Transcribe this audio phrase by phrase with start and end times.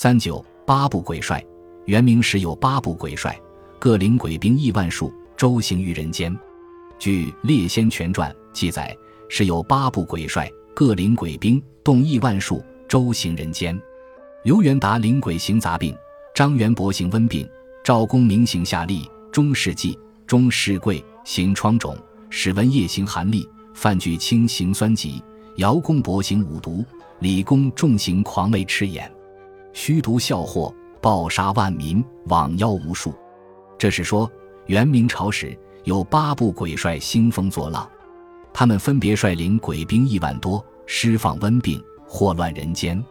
[0.00, 1.44] 三九八部鬼帅，
[1.86, 3.36] 原名时有八部鬼帅，
[3.80, 6.32] 各领鬼兵亿万数，周行于人间。
[7.00, 8.96] 据《列仙全传》记载，
[9.28, 13.76] 是有八部鬼帅，各领鬼兵，动亿万数，周行人间。
[14.44, 15.92] 刘元达领鬼行杂病，
[16.32, 17.44] 张元博行温病，
[17.82, 21.98] 赵公明行下痢，钟世纪、钟世贵行疮肿，
[22.30, 23.44] 史文业行寒痢，
[23.74, 25.20] 范巨清行酸疾，
[25.56, 26.84] 姚公伯行五毒，
[27.18, 29.12] 李公重行狂胃赤眼。
[29.80, 33.14] 虚毒效祸，暴杀万民，网妖无数。
[33.78, 34.28] 这是说，
[34.66, 37.88] 元明朝时有八部鬼帅兴风作浪，
[38.52, 43.02] 他们分别率领鬼兵一万多，释放瘟病，祸乱人间。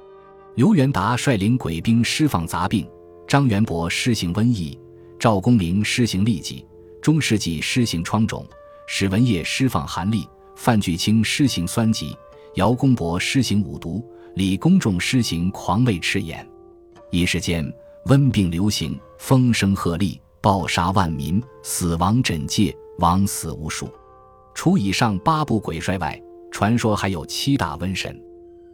[0.56, 2.86] 刘元达率领鬼兵释放杂病，
[3.26, 4.78] 张元博施行瘟疫，
[5.18, 6.66] 赵公明施行痢疾，
[7.02, 8.46] 钟世纪施行疮肿，
[8.88, 10.28] 史文业释放寒痢，
[10.58, 12.14] 范巨清施行酸疾，
[12.56, 14.06] 姚公博施行五毒，
[14.36, 16.46] 李公仲施行狂胃赤眼。
[17.10, 17.74] 一时间，
[18.06, 23.90] 瘟病流行，风声鹤唳，暴杀万民，死亡枕藉，枉死无数。
[24.54, 28.20] 除以上八部鬼帅外，传说还有七大瘟神。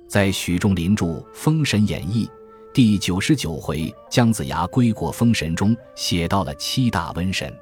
[0.07, 2.25] 在许仲林著《封神演义》
[2.73, 7.53] 第九十九回“姜子牙归国封神”中写到了七大瘟神。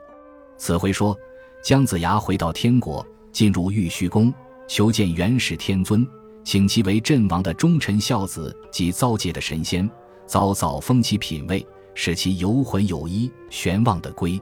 [0.57, 1.17] 此回说，
[1.61, 4.33] 姜子牙回到天国，进入玉虚宫，
[4.67, 6.07] 求见元始天尊，
[6.45, 9.89] 请其为阵亡的忠臣孝子及遭劫的神仙。
[10.31, 14.41] 早早封其品位，使其游魂有依，玄望的归。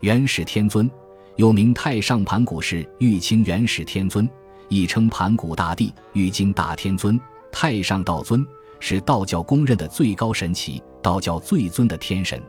[0.00, 0.90] 元始天尊
[1.36, 4.28] 又名太上盘古氏玉清元始天尊，
[4.68, 7.16] 亦称盘古大帝、玉京大天尊、
[7.52, 8.44] 太上道尊，
[8.80, 12.42] 是道教公认的最高神奇，道教最尊的天神，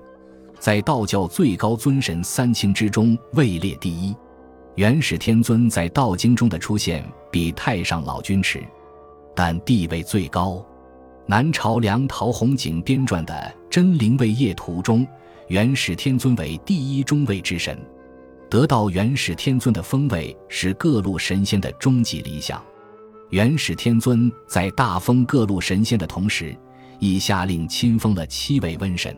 [0.57, 4.15] 在道教最高尊神三清之中位列第一。
[4.73, 8.59] 元始天尊在道经中的出现比太上老君迟，
[9.35, 10.65] 但地位最高。
[11.27, 13.33] 南朝梁陶弘景编撰的
[13.69, 15.07] 《真灵位业图》中，
[15.47, 17.77] 元始天尊为第一中位之神，
[18.49, 22.61] 得到元始天尊的封位是各路神仙的终极理想。
[23.29, 26.55] 元始天尊在大封各路神仙的同时，
[26.99, 29.15] 亦下令亲封了七位瘟神。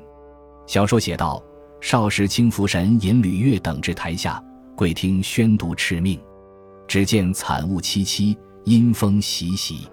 [0.68, 1.42] 小说写道：
[1.82, 4.44] 少时清福神引吕月等至台下，
[4.76, 6.20] 跪听宣读敕命，
[6.88, 9.88] 只见惨雾凄凄，阴风习习。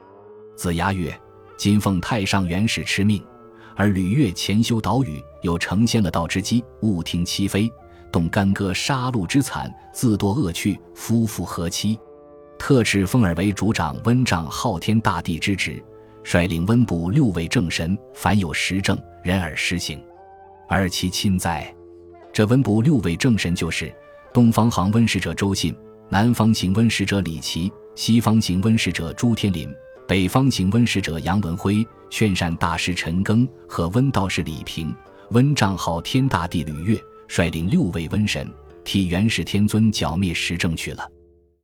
[0.57, 1.19] 子牙曰。
[1.61, 3.23] 今奉太上元始敕命，
[3.77, 7.71] 而吕月潜修岛屿，又成仙了道之机，误听妻妃，
[8.11, 11.99] 动干戈杀戮之惨，自堕恶趣，夫妇何期。
[12.59, 15.85] 特敕封尔为主掌温丈昊天大帝之职，
[16.25, 20.03] 率领温部六位正神，凡有实政，人而施行。
[20.67, 21.71] 而其亲在，
[22.33, 23.95] 这温部六位正神就是
[24.33, 25.77] 东方行温使者周信，
[26.09, 29.71] 南方行温使者李琦，西方行温使者朱天林。
[30.11, 34.93] 北方行温使者杨文辉、劝善大师陈庚和温道士李平、
[35.31, 41.09] 温丈号天大帝吕岳率领六位瘟神，替元始天尊剿灭时政去了。